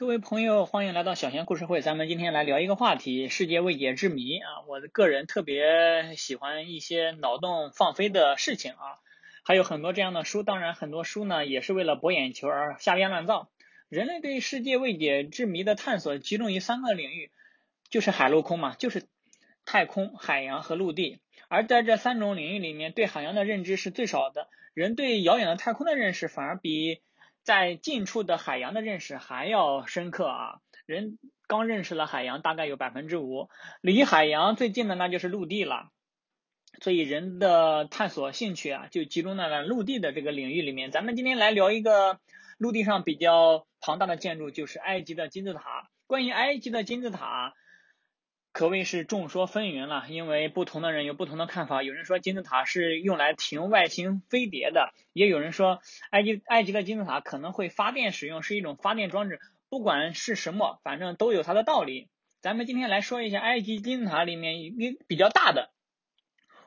[0.00, 1.82] 各位朋友，欢迎来到小贤故事会。
[1.82, 4.64] 咱们今天来聊一个话题——世界未解之谜啊！
[4.66, 8.96] 我的个人特别喜欢一些脑洞放飞的事情啊，
[9.44, 10.42] 还有很多这样的书。
[10.42, 13.50] 当然，很多书呢也是为了博眼球而瞎编乱造。
[13.90, 17.30] 人类对世界未解之谜的探索集中于三个领域，
[17.90, 19.06] 就是海陆空嘛，就是
[19.66, 21.20] 太空、海洋和陆地。
[21.48, 24.48] 而在这三种领域里面，对海洋的认知是最少的。
[24.72, 27.02] 人对遥远的太空的认识反而比。
[27.42, 30.60] 在近处的海洋的认识还要深刻啊！
[30.86, 33.48] 人刚认识了海洋，大概有百分之五，
[33.80, 35.90] 离海洋最近的那就是陆地了。
[36.80, 40.90] 所以人的探索兴趣啊，就集中在了陆地的这个领域里面。
[40.90, 42.20] 咱们今天来聊一个
[42.58, 45.88] 陆地上比较庞大的建筑，就是埃及的金字塔。
[46.06, 47.54] 关于埃及的金字塔。
[48.52, 51.82] 可谓是众说纷纭了，因为不同的人有不同的看法。
[51.82, 59.40] 有人说金字塔是用来停外星飞碟的，也有人说埃及埃及的金字塔可能会发电使用，是一种发电装置。
[59.68, 62.08] 不管是什么，反正都有它的道理。
[62.40, 64.72] 咱们今天来说一下埃及金字塔里面一
[65.06, 65.70] 比较大的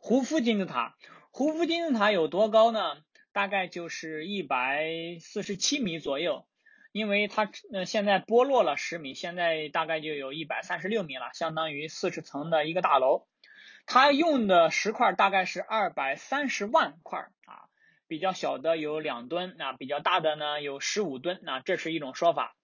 [0.00, 0.96] 胡夫金字塔。
[1.32, 2.96] 胡夫金字塔有多高呢？
[3.32, 4.86] 大概就是一百
[5.18, 6.46] 四十七米左右。
[6.92, 13.26] 因为它呃现在剥落了十米，现在大概就有一百三十六米了，相当于四十层的一个大楼。
[13.86, 17.66] 它用的石块大概是二百三十万块啊，
[18.06, 22.54] 比较小的有两吨啊，比较大的呢有十五吨啊，这是一种说法。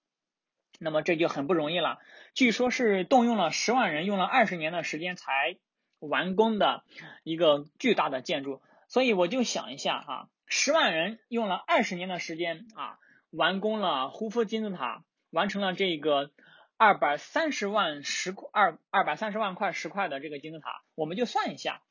[0.78, 1.98] 那么这就很不容易了，
[2.34, 5.56] 据说是动用了十万人，用了二十年的时间才
[5.98, 6.84] 完工的
[7.24, 8.62] 一个巨大的建筑。
[8.88, 12.98] 所以我就想一下啊，十万人用了二十年的时间啊。
[13.30, 16.30] 完工了胡夫金字塔，完成了这个
[16.76, 21.82] 二百三十万石块二二百三十万块石块的这个金字塔，我们就算一下，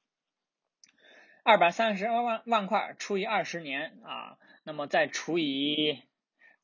[1.44, 6.02] 二百三十万万块除以二十年啊，那么再除以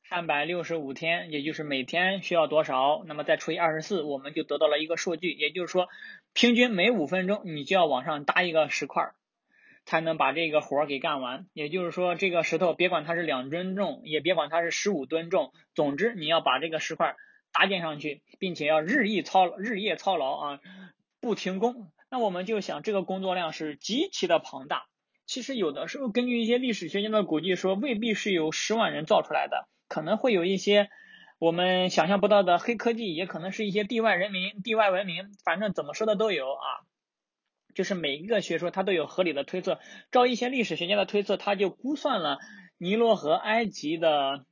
[0.08, 5.88] 三百六十五天，也就是每天需要多少，那么再除以二十四，我们就得到了一个数据，也就是说，
[6.32, 9.14] 平均每五分钟你就要往上搭一个石块。
[9.84, 11.46] 才能把这个活儿给干完。
[11.52, 17.16] 也就是说，这个石头别管它是两吨重，也别管它是十五吨重，总之你要把这个石块
[17.52, 20.60] 搭建上去，并且要日益操日夜操劳啊，
[21.20, 21.90] 不停工。
[22.10, 24.84] 那我们就想，这个工作量是极其的庞大。
[25.26, 30.90] 其实有的时候，根据一些历史学家的估计说，未必是由十万人造出来的，可能会有一些
[31.38, 36.66] 我们想象不到的黑科技，也可能是一些地外人民、地外文明，反正怎么说的都有啊。
[37.74, 39.80] 就是每一个学说，它都有合理的推测。
[40.10, 42.38] 照一些历史学家的推测，他就估算了
[42.78, 44.44] 尼罗河埃及的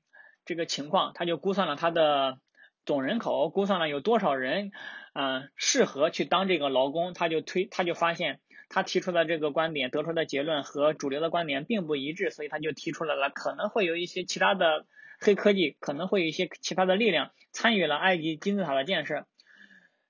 [0.44, 2.38] 这个情况，他就估算了它的
[2.84, 4.72] 总人口，估算了有多少人，
[5.14, 7.14] 嗯，适合去当这个劳工。
[7.14, 14.84] 他就推，他就发现，他提出的这个观点得出的结论和主流的观点并不一致，所以他就提出来了，可能会有一些其他的
[15.20, 19.26] 黑科技，可能会有一些其他的力量参与了埃及金字塔的建设。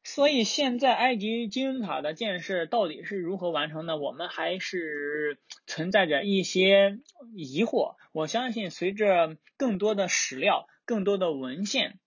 [0.05, 3.97] 所以现在埃及金字塔的建设到底是如何完成的？
[3.97, 6.99] 我们还是存在着一些
[7.37, 7.95] 疑惑。
[8.13, 11.99] 我相信随着更多的史料、更多的文献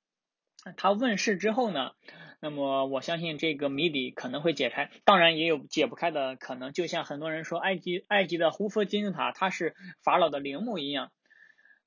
[0.78, 1.91] 它问世之后呢，
[2.41, 4.91] 那么我相信这个谜底可能会解开。
[5.06, 9.73] 当然也有解不开的可能，就像很多人说埃及埃及的胡夫金字塔它是
[10.03, 11.12] 法老的陵墓一样。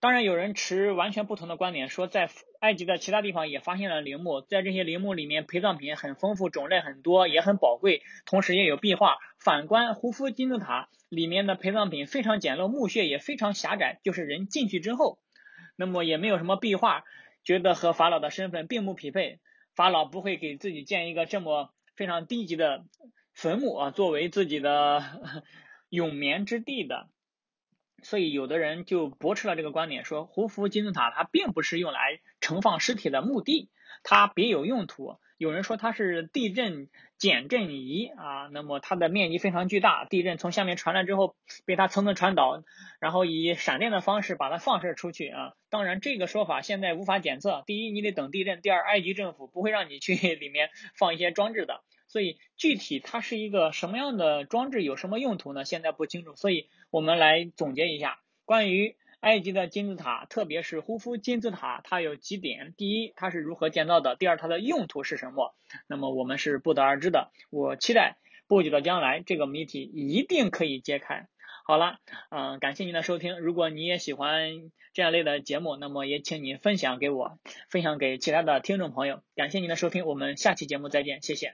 [0.00, 9.18] 当然，有人持完全不同的观点，说在埃及的其他地方也发现了陵墓，在这些陵墓里面，陪葬品很丰富，种类很多，也很宝贵，同时也有壁画。
[9.40, 15.18] 反观胡夫金字塔里面的陪葬品非常简陋，墓穴也非常狭窄，就是人进去之后，
[15.74, 17.02] 那么也没有什么壁画，
[17.42, 19.40] 觉得和法老的身份并不匹配。
[19.74, 22.84] 法老不会给自己建一个这么非常低级的
[23.34, 25.02] 坟墓啊，作为自己的
[25.90, 27.08] 永眠之地的。
[28.02, 33.70] 所以，有的人就驳斥了这个观点，说胡夫金字塔它并不是用来盛放尸体的墓地，
[34.02, 35.18] 它别有用途。
[35.36, 42.64] 有人说它是地震减震仪啊，那么它的面积非常巨大，地震从下面传来之后，被它层层传导，
[42.98, 45.52] 然后以闪电的方式把它放射出去啊。
[45.70, 47.62] 当然，这个说法现在无法检测。
[47.66, 51.84] 第一，你得等地震；第二，埃及政府不会让你去 里面放一些装置的。
[52.08, 55.64] 所以具体它是一个什么样的装置，有什么用途呢？
[55.64, 56.34] 现在不清楚。
[56.34, 65.54] 所以我们来总结一下关于埃及的金字塔，特别是胡夫金字塔，它有几点：第一，它是如何建造的；第二，它的用途是什么？
[65.86, 67.30] 那么我们是不得而知的。
[67.50, 68.16] 我期待
[68.46, 71.28] 不久的将来，这个谜题一定可以揭开。
[71.64, 71.98] 好了，
[72.30, 73.40] 嗯，感谢您的收听。
[73.40, 77.38] 如果你也喜欢这样类的节目，那么也请您分享给我，
[77.68, 79.20] 分享给其他的听众朋友。
[79.36, 81.46] 感谢您的收听，我们下期节目再见，谢谢。